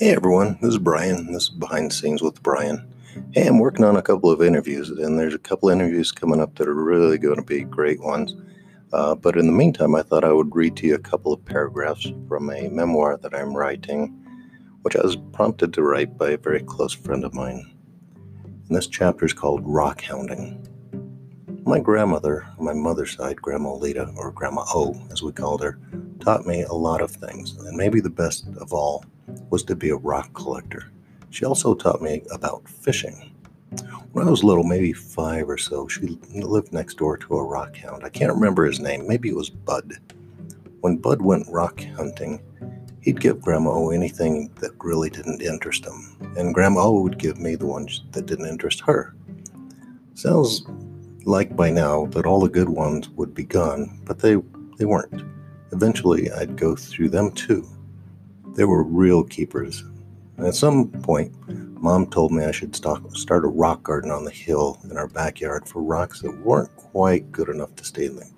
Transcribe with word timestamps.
Hey 0.00 0.14
everyone, 0.14 0.56
this 0.62 0.70
is 0.70 0.78
Brian. 0.78 1.30
This 1.30 1.42
is 1.42 1.50
Behind 1.50 1.90
the 1.90 1.94
Scenes 1.94 2.22
with 2.22 2.42
Brian. 2.42 2.90
Hey, 3.32 3.46
I'm 3.46 3.58
working 3.58 3.84
on 3.84 3.96
a 3.96 4.02
couple 4.02 4.30
of 4.30 4.40
interviews, 4.40 4.88
and 4.88 5.18
there's 5.18 5.34
a 5.34 5.38
couple 5.38 5.68
interviews 5.68 6.10
coming 6.10 6.40
up 6.40 6.54
that 6.54 6.68
are 6.68 6.74
really 6.74 7.18
going 7.18 7.36
to 7.36 7.42
be 7.42 7.64
great 7.64 8.00
ones. 8.00 8.34
Uh, 8.94 9.14
but 9.14 9.36
in 9.36 9.44
the 9.44 9.52
meantime, 9.52 9.94
I 9.94 10.00
thought 10.00 10.24
I 10.24 10.32
would 10.32 10.56
read 10.56 10.74
to 10.76 10.86
you 10.86 10.94
a 10.94 10.98
couple 10.98 11.34
of 11.34 11.44
paragraphs 11.44 12.10
from 12.28 12.48
a 12.48 12.70
memoir 12.70 13.18
that 13.18 13.34
I'm 13.34 13.54
writing, 13.54 14.06
which 14.80 14.96
I 14.96 15.02
was 15.02 15.16
prompted 15.34 15.74
to 15.74 15.82
write 15.82 16.16
by 16.16 16.30
a 16.30 16.38
very 16.38 16.62
close 16.62 16.94
friend 16.94 17.22
of 17.22 17.34
mine. 17.34 17.70
And 18.44 18.74
this 18.74 18.86
chapter 18.86 19.26
is 19.26 19.34
called 19.34 19.60
Rock 19.66 20.00
Hounding. 20.00 20.66
My 21.66 21.78
grandmother, 21.78 22.46
on 22.58 22.64
my 22.64 22.72
mother's 22.72 23.14
side, 23.14 23.36
Grandma 23.42 23.74
Lita, 23.74 24.10
or 24.16 24.32
Grandma 24.32 24.64
O, 24.68 24.98
as 25.12 25.22
we 25.22 25.32
called 25.32 25.62
her, 25.62 25.78
taught 26.20 26.46
me 26.46 26.62
a 26.62 26.72
lot 26.72 27.02
of 27.02 27.10
things, 27.10 27.54
and 27.58 27.76
maybe 27.76 28.00
the 28.00 28.08
best 28.08 28.46
of 28.56 28.72
all 28.72 29.04
was 29.50 29.62
to 29.64 29.76
be 29.76 29.90
a 29.90 29.96
rock 29.96 30.32
collector. 30.32 30.90
She 31.30 31.44
also 31.44 31.74
taught 31.74 32.02
me 32.02 32.22
about 32.30 32.68
fishing. 32.68 33.34
When 34.12 34.26
I 34.26 34.30
was 34.30 34.42
little, 34.42 34.64
maybe 34.64 34.92
five 34.92 35.48
or 35.48 35.58
so, 35.58 35.86
she 35.86 36.18
lived 36.32 36.72
next 36.72 36.96
door 36.98 37.16
to 37.16 37.36
a 37.36 37.44
rock 37.44 37.76
hound. 37.76 38.02
I 38.04 38.08
can't 38.08 38.34
remember 38.34 38.64
his 38.64 38.80
name. 38.80 39.06
Maybe 39.06 39.28
it 39.28 39.36
was 39.36 39.50
Bud. 39.50 39.98
When 40.80 40.96
Bud 40.96 41.22
went 41.22 41.46
rock 41.48 41.80
hunting, 41.96 42.42
he'd 43.00 43.20
give 43.20 43.40
Grandma 43.40 43.70
O 43.70 43.90
anything 43.90 44.50
that 44.56 44.72
really 44.82 45.10
didn't 45.10 45.42
interest 45.42 45.84
him, 45.84 46.16
and 46.36 46.54
Grandma 46.54 46.82
O 46.82 47.00
would 47.02 47.18
give 47.18 47.38
me 47.38 47.54
the 47.54 47.66
ones 47.66 48.02
that 48.12 48.26
didn't 48.26 48.48
interest 48.48 48.80
her. 48.80 49.14
Sounds 50.14 50.66
like 51.24 51.54
by 51.54 51.70
now 51.70 52.06
that 52.06 52.26
all 52.26 52.40
the 52.40 52.48
good 52.48 52.68
ones 52.68 53.08
would 53.10 53.34
be 53.34 53.44
gone, 53.44 54.00
but 54.04 54.18
they, 54.18 54.36
they 54.78 54.84
weren't. 54.84 55.22
Eventually, 55.72 56.30
I'd 56.32 56.56
go 56.56 56.74
through 56.74 57.10
them 57.10 57.30
too. 57.32 57.66
They 58.54 58.64
were 58.64 58.82
real 58.82 59.24
keepers. 59.24 59.84
And 60.36 60.46
at 60.46 60.54
some 60.54 60.88
point, 60.88 61.32
Mom 61.80 62.06
told 62.06 62.32
me 62.32 62.44
I 62.44 62.50
should 62.50 62.74
start 62.74 63.44
a 63.44 63.48
rock 63.48 63.82
garden 63.82 64.10
on 64.10 64.24
the 64.24 64.30
hill 64.30 64.78
in 64.90 64.96
our 64.96 65.08
backyard 65.08 65.66
for 65.66 65.82
rocks 65.82 66.20
that 66.20 66.44
weren't 66.44 66.74
quite 66.76 67.30
good 67.32 67.48
enough 67.48 67.74
to 67.76 67.84
stay 67.84 68.06
in 68.06 68.16
the 68.16 68.30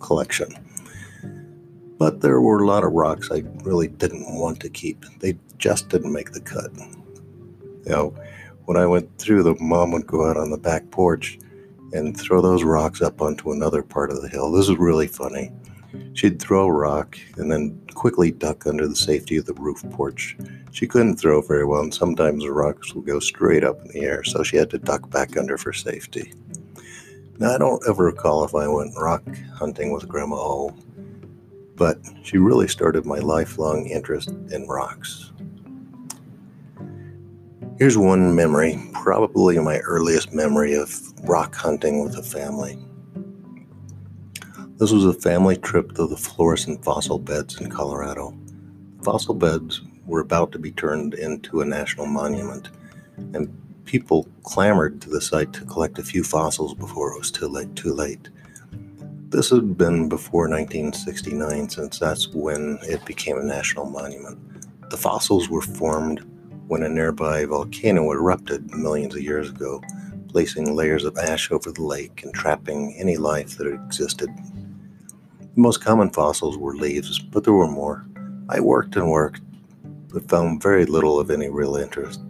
collection. 0.00 0.54
But 1.98 2.20
there 2.20 2.40
were 2.40 2.62
a 2.62 2.66
lot 2.66 2.84
of 2.84 2.92
rocks 2.92 3.30
I 3.30 3.42
really 3.62 3.88
didn't 3.88 4.34
want 4.34 4.60
to 4.60 4.68
keep. 4.68 5.04
They 5.20 5.38
just 5.56 5.88
didn't 5.88 6.12
make 6.12 6.32
the 6.32 6.40
cut. 6.40 6.70
You 6.76 7.92
know, 7.92 8.14
when 8.66 8.76
I 8.76 8.84
went 8.84 9.16
through 9.18 9.44
them, 9.44 9.56
Mom 9.60 9.92
would 9.92 10.06
go 10.06 10.28
out 10.28 10.36
on 10.36 10.50
the 10.50 10.58
back 10.58 10.90
porch 10.90 11.38
and 11.92 12.18
throw 12.18 12.42
those 12.42 12.64
rocks 12.64 13.00
up 13.00 13.22
onto 13.22 13.52
another 13.52 13.82
part 13.82 14.10
of 14.10 14.20
the 14.20 14.28
hill. 14.28 14.50
This 14.52 14.68
is 14.68 14.76
really 14.76 15.06
funny. 15.06 15.52
She'd 16.14 16.40
throw 16.40 16.66
a 16.66 16.72
rock 16.72 17.18
and 17.36 17.50
then 17.50 17.80
quickly 17.94 18.30
duck 18.30 18.66
under 18.66 18.86
the 18.86 18.96
safety 18.96 19.36
of 19.36 19.46
the 19.46 19.54
roof 19.54 19.84
porch. 19.90 20.36
She 20.72 20.86
couldn't 20.86 21.16
throw 21.16 21.40
very 21.42 21.64
well, 21.64 21.82
and 21.82 21.94
sometimes 21.94 22.42
the 22.42 22.52
rocks 22.52 22.94
would 22.94 23.06
go 23.06 23.18
straight 23.18 23.64
up 23.64 23.80
in 23.82 23.88
the 23.88 24.00
air, 24.00 24.24
so 24.24 24.42
she 24.42 24.56
had 24.56 24.70
to 24.70 24.78
duck 24.78 25.10
back 25.10 25.36
under 25.36 25.56
for 25.58 25.72
safety. 25.72 26.32
Now, 27.38 27.54
I 27.54 27.58
don't 27.58 27.82
ever 27.86 28.04
recall 28.04 28.44
if 28.44 28.54
I 28.54 28.66
went 28.66 28.96
rock 28.96 29.22
hunting 29.52 29.92
with 29.92 30.08
Grandma 30.08 30.36
O, 30.36 30.74
but 31.74 31.98
she 32.22 32.38
really 32.38 32.68
started 32.68 33.04
my 33.04 33.18
lifelong 33.18 33.86
interest 33.86 34.28
in 34.28 34.66
rocks. 34.66 35.32
Here's 37.78 37.98
one 37.98 38.34
memory, 38.34 38.80
probably 38.94 39.58
my 39.58 39.80
earliest 39.80 40.32
memory 40.32 40.72
of 40.74 40.98
rock 41.28 41.54
hunting 41.54 42.02
with 42.02 42.16
a 42.16 42.22
family. 42.22 42.78
This 44.78 44.92
was 44.92 45.06
a 45.06 45.14
family 45.14 45.56
trip 45.56 45.94
to 45.94 46.06
the 46.06 46.18
Florissant 46.18 46.84
fossil 46.84 47.18
beds 47.18 47.58
in 47.58 47.70
Colorado. 47.70 48.36
The 48.98 49.04
fossil 49.04 49.32
beds 49.32 49.80
were 50.04 50.20
about 50.20 50.52
to 50.52 50.58
be 50.58 50.70
turned 50.70 51.14
into 51.14 51.62
a 51.62 51.64
national 51.64 52.04
monument, 52.04 52.68
and 53.32 53.48
people 53.86 54.28
clamored 54.42 55.00
to 55.00 55.08
the 55.08 55.22
site 55.22 55.54
to 55.54 55.64
collect 55.64 55.98
a 55.98 56.02
few 56.02 56.22
fossils 56.22 56.74
before 56.74 57.10
it 57.10 57.18
was 57.18 57.30
too 57.30 57.48
late. 57.48 57.74
Too 57.74 57.94
late. 57.94 58.28
This 59.30 59.48
had 59.48 59.78
been 59.78 60.10
before 60.10 60.46
1969, 60.46 61.70
since 61.70 61.98
that's 61.98 62.28
when 62.34 62.78
it 62.82 63.02
became 63.06 63.38
a 63.38 63.44
national 63.44 63.86
monument. 63.86 64.38
The 64.90 64.98
fossils 64.98 65.48
were 65.48 65.62
formed 65.62 66.20
when 66.68 66.82
a 66.82 66.88
nearby 66.90 67.46
volcano 67.46 68.12
erupted 68.12 68.70
millions 68.74 69.14
of 69.14 69.22
years 69.22 69.48
ago, 69.48 69.80
placing 70.28 70.76
layers 70.76 71.04
of 71.04 71.16
ash 71.16 71.50
over 71.50 71.72
the 71.72 71.82
lake 71.82 72.24
and 72.24 72.34
trapping 72.34 72.94
any 72.98 73.16
life 73.16 73.56
that 73.56 73.72
existed 73.72 74.28
the 75.56 75.62
most 75.62 75.82
common 75.82 76.10
fossils 76.10 76.58
were 76.58 76.76
leaves, 76.76 77.18
but 77.18 77.42
there 77.42 77.54
were 77.54 77.66
more. 77.66 78.04
I 78.50 78.60
worked 78.60 78.94
and 78.94 79.10
worked, 79.10 79.40
but 80.12 80.28
found 80.28 80.62
very 80.62 80.84
little 80.84 81.18
of 81.18 81.30
any 81.30 81.48
real 81.48 81.76
interest. 81.76 82.20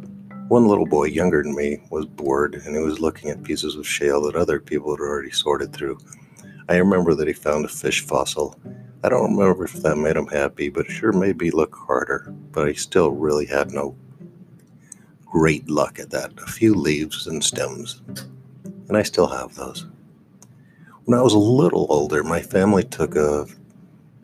One 0.46 0.68
little 0.68 0.86
boy 0.86 1.06
younger 1.06 1.42
than 1.42 1.56
me 1.56 1.82
was 1.90 2.06
bored 2.06 2.54
and 2.54 2.76
he 2.76 2.80
was 2.80 3.00
looking 3.00 3.30
at 3.30 3.42
pieces 3.42 3.74
of 3.74 3.86
shale 3.86 4.22
that 4.22 4.36
other 4.36 4.60
people 4.60 4.92
had 4.92 5.00
already 5.00 5.32
sorted 5.32 5.72
through. 5.72 5.98
I 6.68 6.76
remember 6.76 7.14
that 7.16 7.26
he 7.26 7.32
found 7.32 7.64
a 7.64 7.68
fish 7.68 8.00
fossil. 8.00 8.54
I 9.02 9.08
don't 9.08 9.36
remember 9.36 9.64
if 9.64 9.72
that 9.72 9.96
made 9.96 10.16
him 10.16 10.28
happy, 10.28 10.68
but 10.68 10.86
it 10.86 10.92
sure 10.92 11.12
made 11.12 11.40
me 11.40 11.50
look 11.50 11.74
harder. 11.74 12.32
But 12.52 12.68
I 12.68 12.74
still 12.74 13.10
really 13.10 13.46
had 13.46 13.72
no 13.72 13.96
great 15.24 15.68
luck 15.68 15.98
at 15.98 16.10
that. 16.10 16.30
A 16.40 16.46
few 16.46 16.74
leaves 16.74 17.26
and 17.26 17.42
stems. 17.42 18.02
And 18.88 18.96
I 18.96 19.02
still 19.02 19.26
have 19.26 19.56
those. 19.56 19.86
When 21.06 21.16
I 21.16 21.22
was 21.22 21.34
a 21.34 21.38
little 21.38 21.86
older, 21.88 22.24
my 22.24 22.42
family 22.42 22.82
took 22.82 23.14
a 23.14 23.46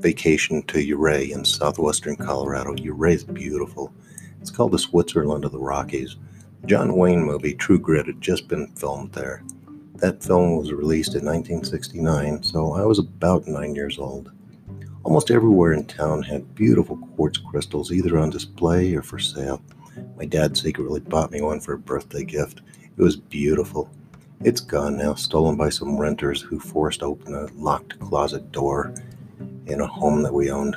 vacation 0.01 0.65
to 0.65 0.81
Ouray 0.93 1.31
in 1.31 1.45
southwestern 1.45 2.17
Colorado. 2.17 2.75
Ouray 2.75 3.15
is 3.15 3.23
beautiful. 3.23 3.95
It's 4.41 4.51
called 4.51 4.73
the 4.73 4.81
Switzerland 4.81 5.45
of 5.45 5.53
the 5.53 5.61
Rockies. 5.61 6.17
The 6.61 6.67
John 6.67 6.97
Wayne 6.97 7.23
movie 7.23 7.55
True 7.55 7.79
Grit 7.79 8.07
had 8.07 8.21
just 8.21 8.49
been 8.49 8.67
filmed 8.75 9.13
there. 9.13 9.45
That 9.95 10.25
film 10.25 10.57
was 10.57 10.73
released 10.73 11.15
in 11.15 11.25
1969, 11.25 12.43
so 12.43 12.73
I 12.73 12.85
was 12.85 12.99
about 12.99 13.47
nine 13.47 13.77
years 13.77 13.97
old. 14.01 14.33
Almost 15.05 15.31
everywhere 15.31 15.75
in 15.75 15.85
town 15.85 16.25
had 16.25 16.57
beautiful 16.57 16.97
quartz 17.15 17.39
crystals, 17.39 17.93
either 17.93 18.19
on 18.19 18.31
display 18.31 18.93
or 18.97 19.03
for 19.03 19.21
sale. 19.21 19.63
My 20.17 20.25
dad 20.25 20.57
secretly 20.57 20.99
bought 20.99 21.31
me 21.31 21.43
one 21.43 21.61
for 21.61 21.75
a 21.75 21.79
birthday 21.79 22.25
gift. 22.25 22.61
It 22.97 23.03
was 23.03 23.15
beautiful. 23.15 23.89
It's 24.45 24.61
gone 24.61 24.97
now, 24.97 25.15
stolen 25.15 25.57
by 25.57 25.69
some 25.69 25.97
renters 25.97 26.43
who 26.43 26.59
forced 26.59 27.05
open 27.05 27.33
a 27.33 27.47
locked 27.55 28.01
closet 28.01 28.51
door 28.51 28.93
in 29.67 29.81
a 29.81 29.87
home 29.87 30.23
that 30.25 30.35
we 30.35 30.51
owned. 30.51 30.77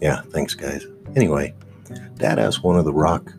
Yeah, 0.00 0.22
thanks, 0.30 0.54
guys. 0.54 0.86
Anyway, 1.16 1.52
Dad 2.14 2.38
asked 2.38 2.62
one 2.62 2.78
of 2.78 2.84
the 2.84 2.92
rock. 2.92 3.32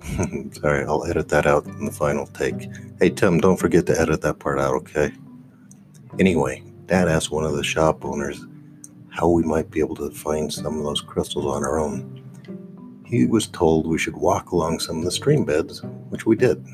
Sorry, 0.52 0.84
I'll 0.84 1.04
edit 1.04 1.28
that 1.30 1.46
out 1.46 1.66
in 1.66 1.84
the 1.84 1.90
final 1.90 2.28
take. 2.28 2.68
Hey, 3.00 3.10
Tim, 3.10 3.40
don't 3.40 3.56
forget 3.56 3.86
to 3.86 4.00
edit 4.00 4.20
that 4.22 4.38
part 4.38 4.60
out, 4.60 4.74
okay? 4.74 5.10
Anyway, 6.20 6.62
Dad 6.86 7.08
asked 7.08 7.32
one 7.32 7.44
of 7.44 7.56
the 7.56 7.64
shop 7.64 8.04
owners 8.04 8.46
how 9.08 9.28
we 9.28 9.42
might 9.42 9.68
be 9.68 9.80
able 9.80 9.96
to 9.96 10.12
find 10.12 10.52
some 10.52 10.78
of 10.78 10.84
those 10.84 11.00
crystals 11.00 11.44
on 11.44 11.64
our 11.64 11.80
own. 11.80 12.22
He 13.04 13.26
was 13.26 13.48
told 13.48 13.88
we 13.88 13.98
should 13.98 14.16
walk 14.16 14.52
along 14.52 14.78
some 14.78 14.98
of 14.98 15.04
the 15.04 15.10
stream 15.10 15.44
beds, 15.44 15.82
which 16.10 16.24
we 16.24 16.36
did. 16.36 16.64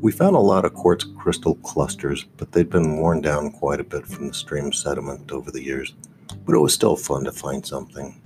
We 0.00 0.12
found 0.12 0.34
a 0.34 0.40
lot 0.40 0.64
of 0.64 0.72
quartz 0.72 1.04
crystal 1.18 1.56
clusters, 1.56 2.24
but 2.38 2.52
they'd 2.52 2.70
been 2.70 2.96
worn 2.96 3.20
down 3.20 3.50
quite 3.50 3.80
a 3.80 3.84
bit 3.84 4.06
from 4.06 4.28
the 4.28 4.34
stream 4.34 4.72
sediment 4.72 5.30
over 5.30 5.50
the 5.50 5.62
years. 5.62 5.92
But 6.46 6.54
it 6.54 6.60
was 6.60 6.72
still 6.72 6.96
fun 6.96 7.24
to 7.24 7.32
find 7.32 7.66
something. 7.66 8.18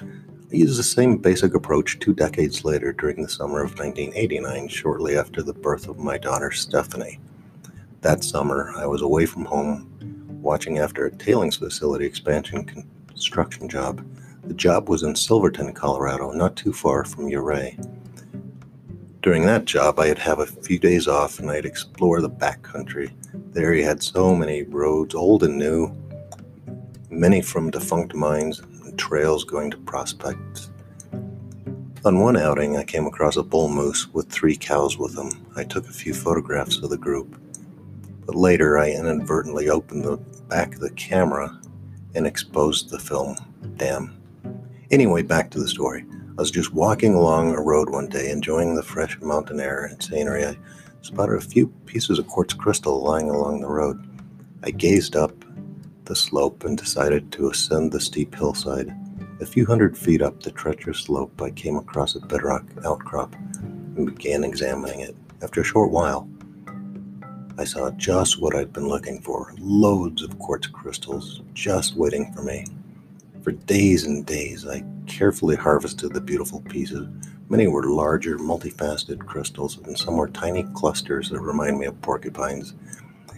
I 0.00 0.56
used 0.56 0.78
the 0.78 0.82
same 0.82 1.18
basic 1.18 1.52
approach 1.52 1.98
two 1.98 2.14
decades 2.14 2.64
later 2.64 2.94
during 2.94 3.22
the 3.22 3.28
summer 3.28 3.62
of 3.62 3.78
1989, 3.78 4.68
shortly 4.68 5.18
after 5.18 5.42
the 5.42 5.52
birth 5.52 5.86
of 5.86 5.98
my 5.98 6.16
daughter 6.16 6.50
Stephanie. 6.50 7.20
That 8.00 8.24
summer, 8.24 8.72
I 8.74 8.86
was 8.86 9.02
away 9.02 9.26
from 9.26 9.44
home 9.44 9.90
watching 10.40 10.78
after 10.78 11.04
a 11.04 11.14
tailings 11.14 11.56
facility 11.56 12.06
expansion 12.06 12.86
construction 13.06 13.68
job. 13.68 14.02
The 14.44 14.54
job 14.54 14.88
was 14.88 15.02
in 15.02 15.14
Silverton, 15.14 15.74
Colorado, 15.74 16.30
not 16.30 16.56
too 16.56 16.72
far 16.72 17.04
from 17.04 17.26
Ouray. 17.26 17.78
During 19.24 19.46
that 19.46 19.64
job, 19.64 19.98
I'd 19.98 20.18
have 20.18 20.40
a 20.40 20.46
few 20.46 20.78
days 20.78 21.08
off 21.08 21.38
and 21.38 21.50
I'd 21.50 21.64
explore 21.64 22.20
the 22.20 22.28
backcountry. 22.28 23.10
There, 23.54 23.72
he 23.72 23.80
had 23.80 24.02
so 24.02 24.34
many 24.34 24.64
roads, 24.64 25.14
old 25.14 25.44
and 25.44 25.58
new, 25.58 25.96
many 27.08 27.40
from 27.40 27.70
defunct 27.70 28.14
mines 28.14 28.60
and 28.60 28.98
trails 28.98 29.42
going 29.42 29.70
to 29.70 29.78
prospects. 29.78 30.70
On 32.04 32.20
one 32.20 32.36
outing, 32.36 32.76
I 32.76 32.84
came 32.84 33.06
across 33.06 33.38
a 33.38 33.42
bull 33.42 33.70
moose 33.70 34.08
with 34.12 34.28
three 34.28 34.58
cows 34.58 34.98
with 34.98 35.16
him. 35.16 35.30
I 35.56 35.64
took 35.64 35.88
a 35.88 35.92
few 35.94 36.12
photographs 36.12 36.76
of 36.82 36.90
the 36.90 36.98
group, 36.98 37.40
but 38.26 38.34
later 38.34 38.78
I 38.78 38.90
inadvertently 38.90 39.70
opened 39.70 40.04
the 40.04 40.18
back 40.50 40.74
of 40.74 40.80
the 40.80 40.90
camera 40.90 41.58
and 42.14 42.26
exposed 42.26 42.90
the 42.90 42.98
film. 42.98 43.36
Damn. 43.78 44.20
Anyway, 44.90 45.22
back 45.22 45.50
to 45.52 45.60
the 45.60 45.68
story. 45.68 46.04
I 46.36 46.42
was 46.42 46.50
just 46.50 46.74
walking 46.74 47.14
along 47.14 47.54
a 47.54 47.60
road 47.60 47.90
one 47.90 48.08
day, 48.08 48.32
enjoying 48.32 48.74
the 48.74 48.82
fresh 48.82 49.20
mountain 49.20 49.60
air 49.60 49.84
and 49.84 50.02
scenery. 50.02 50.44
I 50.44 50.56
spotted 51.00 51.36
a 51.36 51.40
few 51.40 51.68
pieces 51.86 52.18
of 52.18 52.26
quartz 52.26 52.54
crystal 52.54 53.00
lying 53.04 53.30
along 53.30 53.60
the 53.60 53.68
road. 53.68 54.04
I 54.64 54.72
gazed 54.72 55.14
up 55.14 55.32
the 56.06 56.16
slope 56.16 56.64
and 56.64 56.76
decided 56.76 57.30
to 57.32 57.50
ascend 57.50 57.92
the 57.92 58.00
steep 58.00 58.34
hillside. 58.34 58.92
A 59.40 59.46
few 59.46 59.64
hundred 59.64 59.96
feet 59.96 60.22
up 60.22 60.42
the 60.42 60.50
treacherous 60.50 60.98
slope, 60.98 61.40
I 61.40 61.50
came 61.50 61.76
across 61.76 62.16
a 62.16 62.20
bedrock 62.20 62.64
outcrop 62.84 63.36
and 63.96 64.06
began 64.06 64.42
examining 64.42 65.00
it. 65.00 65.14
After 65.40 65.60
a 65.60 65.64
short 65.64 65.92
while, 65.92 66.28
I 67.58 67.62
saw 67.62 67.92
just 67.92 68.40
what 68.40 68.56
I'd 68.56 68.72
been 68.72 68.88
looking 68.88 69.22
for 69.22 69.54
loads 69.58 70.24
of 70.24 70.36
quartz 70.40 70.66
crystals 70.66 71.42
just 71.52 71.94
waiting 71.94 72.32
for 72.32 72.42
me. 72.42 72.64
For 73.44 73.52
days 73.52 74.04
and 74.04 74.24
days, 74.24 74.66
I 74.66 74.82
carefully 75.06 75.54
harvested 75.54 76.14
the 76.14 76.20
beautiful 76.22 76.62
pieces. 76.62 77.06
Many 77.50 77.66
were 77.66 77.90
larger, 77.90 78.38
multifaceted 78.38 79.26
crystals, 79.26 79.76
and 79.84 79.98
some 79.98 80.16
were 80.16 80.28
tiny 80.28 80.62
clusters 80.72 81.28
that 81.28 81.42
remind 81.42 81.78
me 81.78 81.84
of 81.84 82.00
porcupines. 82.00 82.72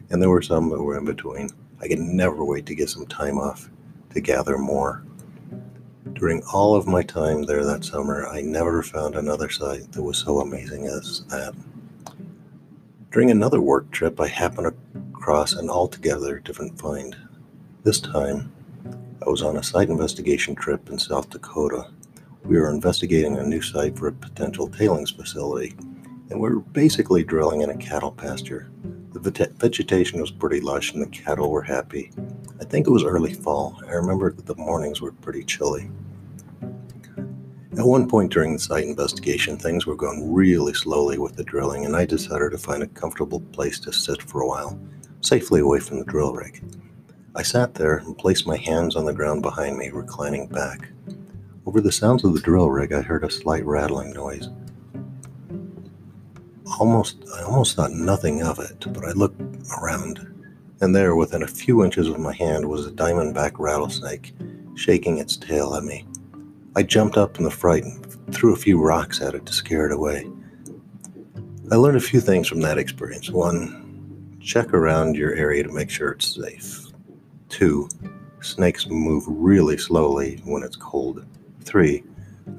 And 0.09 0.23
there 0.23 0.31
were 0.31 0.43
some 0.43 0.69
that 0.69 0.81
were 0.81 0.97
in 0.97 1.05
between. 1.05 1.51
I 1.81 1.89
could 1.89 1.99
never 1.99 2.45
wait 2.45 2.67
to 2.67 2.77
get 2.77 2.89
some 2.89 3.07
time 3.07 3.37
off 3.37 3.69
to 4.15 4.21
gather 4.21 4.59
more. 4.59 5.03
During 6.13 6.41
all 6.53 6.77
of 6.77 6.87
my 6.87 7.03
time 7.03 7.43
there 7.43 7.65
that 7.65 7.85
summer, 7.85 8.29
I 8.29 8.43
never 8.43 8.85
found 8.85 9.17
another 9.17 9.51
site 9.51 9.91
that 9.91 10.03
was 10.05 10.19
so 10.19 10.39
amazing 10.39 10.87
as 10.87 11.25
that. 11.31 11.53
During 13.11 13.33
another 13.33 13.61
work 13.61 13.91
trip, 13.91 14.21
I 14.21 14.29
happened 14.29 14.73
across 15.13 15.55
an 15.55 15.69
altogether 15.69 16.39
different 16.39 16.79
find. 16.79 17.17
This 17.83 17.99
time, 17.99 18.53
I 19.27 19.29
was 19.29 19.43
on 19.43 19.57
a 19.57 19.63
site 19.63 19.89
investigation 19.89 20.55
trip 20.55 20.89
in 20.89 21.01
South 21.01 21.31
Dakota. 21.31 21.91
We 22.45 22.61
were 22.61 22.71
investigating 22.71 23.37
a 23.37 23.43
new 23.43 23.61
site 23.61 23.99
for 23.99 24.07
a 24.07 24.13
potential 24.13 24.69
tailings 24.69 25.11
facility, 25.11 25.75
and 26.31 26.39
we 26.39 26.49
were 26.49 26.61
basically 26.61 27.25
drilling 27.25 27.63
in 27.63 27.71
a 27.71 27.77
cattle 27.77 28.13
pasture. 28.13 28.71
The 29.15 29.51
vegetation 29.59 30.21
was 30.21 30.31
pretty 30.31 30.61
lush 30.61 30.93
and 30.93 31.03
the 31.03 31.09
cattle 31.09 31.51
were 31.51 31.63
happy. 31.63 32.13
I 32.61 32.65
think 32.67 32.87
it 32.87 32.93
was 32.93 33.03
early 33.03 33.35
fall. 33.35 33.81
I 33.89 33.95
remember 33.95 34.31
that 34.31 34.47
the 34.47 34.55
mornings 34.55 35.01
were 35.01 35.11
pretty 35.11 35.43
chilly. 35.43 35.91
At 37.77 37.85
one 37.85 38.09
point 38.09 38.33
during 38.33 38.53
the 38.53 38.61
site 38.61 38.85
investigation, 38.85 39.59
things 39.59 39.87
were 39.87 39.97
going 39.97 40.33
really 40.33 40.73
slowly 40.73 41.19
with 41.19 41.35
the 41.35 41.43
drilling, 41.43 41.85
and 41.85 41.97
I 41.97 42.05
decided 42.05 42.53
to 42.53 42.59
find 42.59 42.85
a 42.85 42.87
comfortable 42.87 43.41
place 43.41 43.81
to 43.81 43.93
sit 43.93 44.23
for 44.23 44.43
a 44.43 44.47
while, 44.47 44.79
safely 45.21 45.61
away 45.61 45.81
from 45.81 45.99
the 45.99 46.05
drill 46.05 46.33
rig. 46.33 46.63
I 47.37 47.43
sat 47.43 47.75
there 47.75 47.99
and 47.99 48.17
placed 48.17 48.47
my 48.47 48.57
hands 48.57 48.97
on 48.97 49.05
the 49.05 49.13
ground 49.13 49.43
behind 49.43 49.77
me, 49.77 49.91
reclining 49.91 50.47
back. 50.49 50.89
Over 51.67 51.83
the 51.83 51.93
sounds 51.93 52.25
of 52.25 52.33
the 52.33 52.41
drill 52.41 52.71
rig, 52.71 52.95
I 52.95 53.03
heard 53.03 53.25
a 53.25 53.31
slight 53.31 53.63
rattling 53.67 54.15
noise. 54.15 54.49
Almost, 56.81 57.25
I 57.37 57.43
almost 57.43 57.77
thought 57.77 57.93
nothing 57.93 58.43
of 58.43 58.59
it, 58.59 58.87
but 58.91 59.05
I 59.05 59.13
looked 59.13 59.41
around, 59.79 60.19
and 60.81 60.97
there, 60.97 61.15
within 61.15 61.43
a 61.43 61.47
few 61.47 61.85
inches 61.85 62.09
of 62.09 62.19
my 62.19 62.33
hand, 62.33 62.67
was 62.67 62.87
a 62.87 62.91
diamondback 62.91 63.53
rattlesnake, 63.59 64.33
shaking 64.75 65.19
its 65.19 65.37
tail 65.37 65.75
at 65.75 65.85
me. 65.85 66.07
I 66.75 66.85
jumped 66.85 67.19
up 67.19 67.37
in 67.37 67.45
the 67.45 67.51
fright 67.51 67.85
and 67.85 68.35
threw 68.35 68.55
a 68.55 68.59
few 68.59 68.83
rocks 68.83 69.21
at 69.21 69.35
it 69.35 69.45
to 69.45 69.53
scare 69.53 69.85
it 69.85 69.93
away. 69.93 70.27
I 71.71 71.77
learned 71.77 71.99
a 71.99 72.01
few 72.01 72.21
things 72.21 72.49
from 72.49 72.61
that 72.63 72.79
experience. 72.79 73.29
One, 73.29 74.39
check 74.41 74.73
around 74.73 75.17
your 75.17 75.35
area 75.35 75.63
to 75.63 75.73
make 75.73 75.91
sure 75.91 76.13
it's 76.13 76.35
safe. 76.35 76.86
Two, 77.57 77.89
snakes 78.43 78.87
move 78.87 79.25
really 79.27 79.79
slowly 79.79 80.43
when 80.45 80.63
it's 80.63 80.77
cold. 80.77 81.25
Three, 81.63 82.05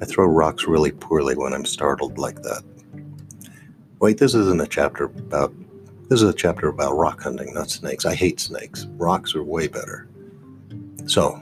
I 0.01 0.05
throw 0.05 0.25
rocks 0.25 0.65
really 0.65 0.91
poorly 0.91 1.35
when 1.35 1.53
I'm 1.53 1.65
startled 1.65 2.17
like 2.17 2.41
that. 2.41 2.63
Wait, 3.99 4.17
this 4.17 4.33
isn't 4.33 4.59
a 4.59 4.65
chapter 4.65 5.03
about 5.03 5.53
this 6.09 6.23
is 6.23 6.27
a 6.27 6.33
chapter 6.33 6.69
about 6.69 6.97
rock 6.97 7.21
hunting, 7.21 7.53
not 7.53 7.69
snakes. 7.69 8.05
I 8.05 8.15
hate 8.15 8.39
snakes. 8.39 8.87
Rocks 8.97 9.35
are 9.35 9.43
way 9.43 9.67
better. 9.67 10.09
So, 11.05 11.39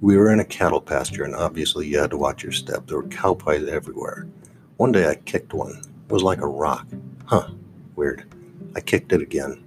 we 0.00 0.16
were 0.16 0.30
in 0.30 0.38
a 0.38 0.44
cattle 0.44 0.80
pasture, 0.80 1.24
and 1.24 1.34
obviously 1.34 1.88
you 1.88 1.98
had 1.98 2.10
to 2.10 2.16
watch 2.16 2.44
your 2.44 2.52
step. 2.52 2.86
There 2.86 2.98
were 2.98 3.08
cow 3.08 3.34
pies 3.34 3.66
everywhere. 3.66 4.28
One 4.76 4.92
day 4.92 5.10
I 5.10 5.16
kicked 5.16 5.54
one. 5.54 5.82
It 6.08 6.12
was 6.12 6.22
like 6.22 6.40
a 6.40 6.46
rock. 6.46 6.86
Huh, 7.24 7.48
weird. 7.96 8.32
I 8.76 8.80
kicked 8.80 9.12
it 9.12 9.22
again. 9.22 9.64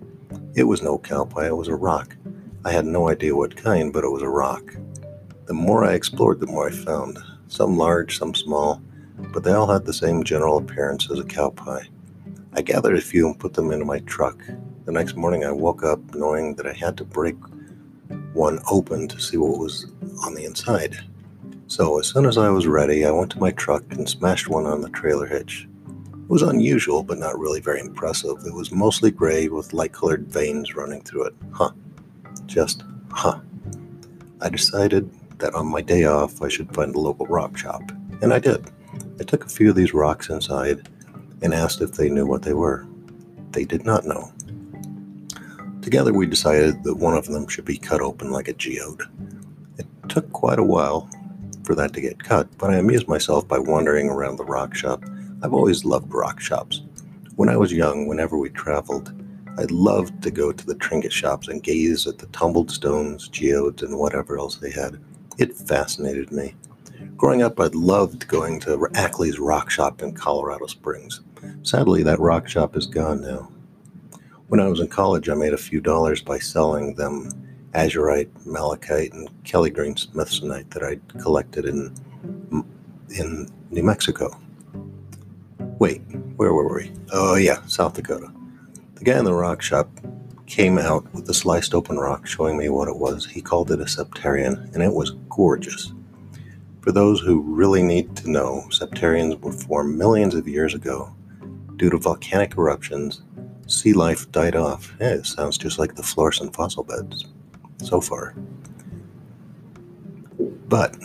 It 0.56 0.63
was 0.63 0.81
no 0.81 0.98
cow 0.98 1.25
pie, 1.25 1.48
it 1.48 1.57
was 1.57 1.68
a 1.68 1.75
rock. 1.75 2.16
I 2.65 2.73
had 2.73 2.85
no 2.85 3.07
idea 3.07 3.35
what 3.35 3.56
kind, 3.56 3.94
but 3.94 4.03
it 4.03 4.11
was 4.11 4.21
a 4.21 4.27
rock. 4.27 4.75
The 5.45 5.53
more 5.53 5.85
I 5.85 5.94
explored, 5.94 6.41
the 6.41 6.47
more 6.47 6.67
I 6.67 6.71
found. 6.71 7.17
Some 7.47 7.77
large, 7.77 8.17
some 8.17 8.35
small, 8.35 8.81
but 9.33 9.44
they 9.44 9.53
all 9.53 9.71
had 9.71 9.85
the 9.85 9.94
same 9.94 10.25
general 10.25 10.57
appearance 10.57 11.09
as 11.09 11.19
a 11.19 11.23
cow 11.23 11.51
pie. 11.51 11.88
I 12.53 12.61
gathered 12.61 12.97
a 12.97 13.01
few 13.01 13.27
and 13.27 13.39
put 13.39 13.53
them 13.53 13.71
into 13.71 13.85
my 13.85 14.00
truck. 14.00 14.44
The 14.83 14.91
next 14.91 15.15
morning, 15.15 15.45
I 15.45 15.51
woke 15.51 15.83
up 15.83 16.00
knowing 16.13 16.56
that 16.56 16.67
I 16.67 16.73
had 16.73 16.97
to 16.97 17.06
break 17.06 17.35
one 18.33 18.59
open 18.69 19.07
to 19.07 19.19
see 19.21 19.38
what 19.38 19.57
was 19.57 19.85
on 20.25 20.33
the 20.33 20.44
inside. 20.44 20.97
So, 21.67 21.97
as 22.00 22.07
soon 22.07 22.25
as 22.25 22.38
I 22.38 22.50
was 22.50 22.67
ready, 22.67 23.06
I 23.06 23.11
went 23.11 23.31
to 23.31 23.39
my 23.39 23.51
truck 23.51 23.83
and 23.91 24.09
smashed 24.09 24.50
one 24.50 24.65
on 24.65 24.81
the 24.81 24.89
trailer 24.89 25.27
hitch. 25.27 25.67
It 26.13 26.29
was 26.29 26.41
unusual, 26.41 27.03
but 27.03 27.19
not 27.19 27.39
really 27.39 27.61
very 27.61 27.79
impressive. 27.79 28.38
It 28.45 28.53
was 28.53 28.71
mostly 28.71 29.11
gray 29.11 29.47
with 29.47 29.73
light 29.73 29.94
colored 29.94 30.27
veins 30.27 30.75
running 30.75 31.01
through 31.01 31.27
it. 31.27 31.33
Huh. 31.53 31.71
Just, 32.49 32.83
huh. 33.11 33.39
I 34.41 34.49
decided 34.49 35.07
that 35.37 35.53
on 35.53 35.67
my 35.67 35.81
day 35.81 36.05
off 36.05 36.41
I 36.41 36.47
should 36.47 36.73
find 36.73 36.95
a 36.95 36.99
local 36.99 37.27
rock 37.27 37.55
shop, 37.55 37.83
and 38.23 38.33
I 38.33 38.39
did. 38.39 38.71
I 39.19 39.23
took 39.23 39.45
a 39.45 39.49
few 39.49 39.69
of 39.69 39.75
these 39.75 39.93
rocks 39.93 40.29
inside 40.29 40.89
and 41.43 41.53
asked 41.53 41.79
if 41.79 41.91
they 41.91 42.09
knew 42.09 42.25
what 42.25 42.41
they 42.41 42.53
were. 42.53 42.87
They 43.51 43.65
did 43.65 43.85
not 43.85 44.07
know. 44.07 44.33
Together, 45.83 46.11
we 46.11 46.25
decided 46.25 46.83
that 46.83 46.95
one 46.95 47.15
of 47.15 47.27
them 47.27 47.47
should 47.47 47.65
be 47.65 47.77
cut 47.77 48.01
open 48.01 48.31
like 48.31 48.47
a 48.47 48.53
geode. 48.53 49.03
It 49.77 49.85
took 50.07 50.31
quite 50.31 50.57
a 50.57 50.63
while 50.63 51.07
for 51.63 51.75
that 51.75 51.94
to 51.94 52.01
get 52.01 52.23
cut, 52.23 52.49
but 52.57 52.71
I 52.71 52.77
amused 52.77 53.07
myself 53.07 53.47
by 53.47 53.59
wandering 53.59 54.09
around 54.09 54.37
the 54.37 54.44
rock 54.44 54.73
shop. 54.73 55.06
I've 55.44 55.53
always 55.53 55.85
loved 55.85 56.11
rock 56.11 56.39
shops. 56.39 56.81
When 57.35 57.47
I 57.47 57.57
was 57.57 57.71
young, 57.71 58.07
whenever 58.07 58.39
we 58.39 58.49
traveled, 58.49 59.13
I 59.59 59.66
loved 59.69 60.23
to 60.23 60.31
go 60.31 60.54
to 60.54 60.66
the 60.66 60.75
trinket 60.75 61.11
shops 61.11 61.49
and 61.49 61.61
gaze 61.61 62.07
at 62.07 62.18
the 62.18 62.28
tumbled 62.28 62.71
stones, 62.71 63.28
geodes, 63.28 63.83
and 63.83 63.99
whatever 63.99 64.37
else 64.37 64.56
they 64.56 64.71
had. 64.71 64.97
It 65.37 65.54
fascinated 65.54 66.31
me. 66.31 66.56
Growing 67.18 67.42
up, 67.42 67.59
I 67.59 67.68
loved 67.73 68.25
going 68.30 68.61
to 68.61 68.87
Ackley's 68.94 69.37
Rock 69.37 69.69
Shop 69.69 70.01
in 70.01 70.13
Colorado 70.13 70.66
Springs. 70.68 71.19
Sadly, 71.63 72.04
that 72.04 72.21
rock 72.21 72.47
shop 72.47 72.78
is 72.78 72.87
gone 72.87 73.19
now. 73.19 73.51
When 74.47 74.61
I 74.61 74.69
was 74.69 74.80
in 74.80 74.87
college, 74.87 75.28
I 75.28 75.33
made 75.33 75.54
a 75.54 75.57
few 75.57 75.81
dollars 75.81 76.21
by 76.21 76.39
selling 76.39 76.95
them 76.95 77.30
azurite, 77.73 78.30
malachite, 78.45 79.11
and 79.11 79.30
Kelly 79.44 79.71
Green 79.71 79.95
smithsonite 79.95 80.69
that 80.69 80.83
I'd 80.83 81.01
collected 81.21 81.66
in 81.66 81.94
in 83.09 83.49
New 83.71 83.83
Mexico. 83.83 84.31
Wait, 85.80 85.99
where 86.37 86.54
were 86.54 86.73
we? 86.73 86.94
Oh 87.11 87.35
yeah, 87.35 87.66
South 87.66 87.94
Dakota. 87.94 88.31
The 88.99 89.06
guy 89.06 89.18
in 89.18 89.25
the 89.25 89.33
rock 89.33 89.61
shop 89.61 89.89
came 90.45 90.77
out 90.77 91.11
with 91.13 91.29
a 91.29 91.33
sliced 91.33 91.73
open 91.73 91.97
rock 91.97 92.27
showing 92.27 92.57
me 92.57 92.69
what 92.69 92.89
it 92.89 92.97
was. 92.97 93.25
He 93.25 93.41
called 93.41 93.71
it 93.71 93.79
a 93.79 93.85
septarian, 93.85 94.73
and 94.73 94.83
it 94.83 94.94
was 94.94 95.11
gorgeous. 95.29 95.94
For 96.81 96.91
those 96.91 97.21
who 97.21 97.41
really 97.41 97.81
need 97.81 98.15
to 98.18 98.29
know, 98.29 98.65
septarians 98.69 99.39
were 99.39 99.53
formed 99.53 99.97
millions 99.97 100.35
of 100.35 100.47
years 100.47 100.73
ago 100.73 101.15
due 101.77 101.89
to 101.89 101.97
volcanic 101.97 102.57
eruptions 102.57 103.21
sea 103.68 103.94
life 103.94 104.29
died 104.31 104.56
off. 104.56 104.94
Yeah, 104.99 105.13
it 105.13 105.25
sounds 105.25 105.57
just 105.57 105.79
like 105.79 105.95
the 105.95 106.03
Florissant 106.03 106.53
fossil 106.53 106.83
beds 106.83 107.25
so 107.77 108.01
far. 108.01 108.35
But, 110.68 110.95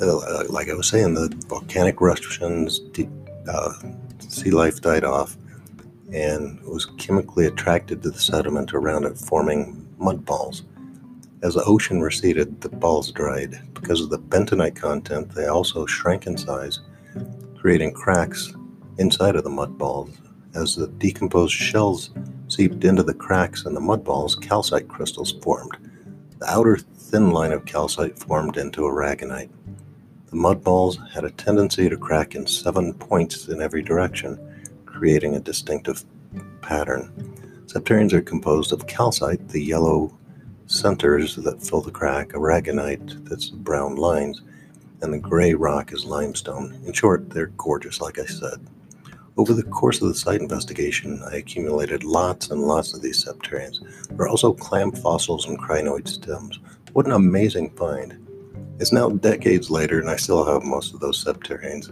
uh, 0.00 0.44
like 0.48 0.68
I 0.68 0.74
was 0.74 0.88
saying, 0.88 1.14
the 1.14 1.32
volcanic 1.48 2.00
eruptions, 2.00 2.80
uh, 3.48 3.72
sea 4.18 4.50
life 4.50 4.80
died 4.80 5.04
off, 5.04 5.36
and 6.12 6.60
was 6.62 6.86
chemically 6.98 7.46
attracted 7.46 8.02
to 8.02 8.10
the 8.10 8.20
sediment 8.20 8.74
around 8.74 9.04
it, 9.04 9.18
forming 9.18 9.88
mud 9.98 10.24
balls. 10.24 10.64
As 11.42 11.54
the 11.54 11.64
ocean 11.64 12.00
receded, 12.00 12.60
the 12.60 12.68
balls 12.68 13.10
dried. 13.10 13.60
Because 13.74 14.00
of 14.00 14.10
the 14.10 14.18
bentonite 14.18 14.76
content, 14.76 15.34
they 15.34 15.46
also 15.46 15.86
shrank 15.86 16.26
in 16.26 16.36
size, 16.36 16.80
creating 17.58 17.92
cracks 17.92 18.54
inside 18.98 19.36
of 19.36 19.44
the 19.44 19.50
mud 19.50 19.76
balls 19.78 20.10
as 20.54 20.76
the 20.76 20.86
decomposed 20.86 21.54
shells 21.54 22.10
seeped 22.48 22.84
into 22.84 23.02
the 23.02 23.14
cracks 23.14 23.64
in 23.64 23.74
the 23.74 23.80
mud 23.80 24.04
balls, 24.04 24.34
calcite 24.34 24.88
crystals 24.88 25.32
formed. 25.42 25.76
The 26.38 26.50
outer 26.50 26.76
thin 26.76 27.30
line 27.30 27.52
of 27.52 27.64
calcite 27.64 28.18
formed 28.18 28.56
into 28.56 28.82
aragonite. 28.82 29.50
The 30.26 30.36
mud 30.36 30.62
balls 30.62 30.98
had 31.12 31.24
a 31.24 31.30
tendency 31.30 31.88
to 31.88 31.96
crack 31.96 32.34
in 32.34 32.46
seven 32.46 32.94
points 32.94 33.48
in 33.48 33.62
every 33.62 33.82
direction, 33.82 34.38
creating 35.02 35.34
a 35.34 35.40
distinctive 35.40 36.04
pattern. 36.60 37.10
Septarians 37.66 38.12
are 38.12 38.22
composed 38.22 38.72
of 38.72 38.86
calcite, 38.86 39.48
the 39.48 39.60
yellow 39.60 40.16
centers 40.66 41.34
that 41.34 41.60
fill 41.60 41.80
the 41.80 41.90
crack, 41.90 42.28
aragonite, 42.28 43.28
that's 43.28 43.50
the 43.50 43.56
brown 43.56 43.96
lines, 43.96 44.42
and 45.00 45.12
the 45.12 45.18
gray 45.18 45.54
rock 45.54 45.92
is 45.92 46.04
limestone. 46.04 46.80
In 46.86 46.92
short, 46.92 47.28
they're 47.30 47.50
gorgeous, 47.56 48.00
like 48.00 48.20
I 48.20 48.26
said. 48.26 48.64
Over 49.36 49.54
the 49.54 49.64
course 49.64 50.00
of 50.00 50.06
the 50.06 50.14
site 50.14 50.40
investigation, 50.40 51.20
I 51.28 51.38
accumulated 51.38 52.04
lots 52.04 52.52
and 52.52 52.60
lots 52.60 52.94
of 52.94 53.02
these 53.02 53.24
septarians. 53.24 53.80
There 54.06 54.26
are 54.26 54.28
also 54.28 54.52
clam 54.52 54.92
fossils 54.92 55.48
and 55.48 55.58
crinoid 55.58 56.06
stems. 56.06 56.60
What 56.92 57.06
an 57.06 57.12
amazing 57.12 57.70
find! 57.70 58.24
It's 58.78 58.92
now 58.92 59.10
decades 59.10 59.68
later, 59.68 59.98
and 59.98 60.08
I 60.08 60.14
still 60.14 60.44
have 60.44 60.62
most 60.62 60.94
of 60.94 61.00
those 61.00 61.18
septarians. 61.18 61.90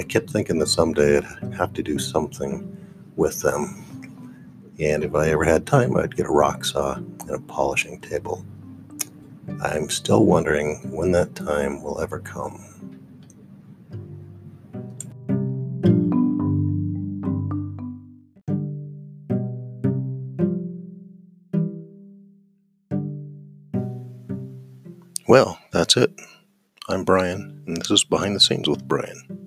I 0.00 0.02
kept 0.02 0.30
thinking 0.30 0.58
that 0.60 0.68
someday 0.68 1.18
I'd 1.18 1.52
have 1.52 1.74
to 1.74 1.82
do 1.82 1.98
something 1.98 2.74
with 3.16 3.42
them. 3.42 3.84
And 4.78 5.04
if 5.04 5.14
I 5.14 5.28
ever 5.28 5.44
had 5.44 5.66
time, 5.66 5.94
I'd 5.94 6.16
get 6.16 6.24
a 6.24 6.30
rock 6.30 6.64
saw 6.64 6.94
and 6.94 7.30
a 7.30 7.38
polishing 7.38 8.00
table. 8.00 8.42
I'm 9.62 9.90
still 9.90 10.24
wondering 10.24 10.90
when 10.90 11.12
that 11.12 11.34
time 11.34 11.82
will 11.82 12.00
ever 12.00 12.18
come. 12.18 12.64
Well, 25.28 25.58
that's 25.72 25.98
it. 25.98 26.18
I'm 26.88 27.04
Brian, 27.04 27.62
and 27.66 27.76
this 27.76 27.90
is 27.90 28.02
Behind 28.02 28.34
the 28.34 28.40
Scenes 28.40 28.66
with 28.66 28.88
Brian. 28.88 29.39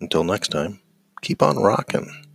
Until 0.00 0.24
next 0.24 0.48
time, 0.48 0.80
keep 1.22 1.42
on 1.42 1.56
rocking. 1.56 2.27